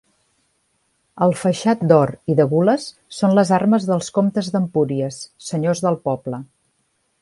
El 1.25 1.33
faixat 1.41 1.83
d'or 1.91 2.13
i 2.33 2.37
de 2.41 2.47
gules 2.55 2.87
són 3.19 3.37
les 3.43 3.55
armes 3.61 3.89
dels 3.93 4.11
comtes 4.19 4.53
d'Empúries, 4.57 5.25
senyors 5.53 5.89
del 5.89 6.05
poble. 6.09 6.47